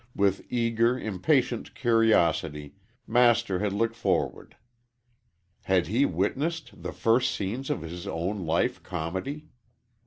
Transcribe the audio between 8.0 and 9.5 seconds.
own life comedy?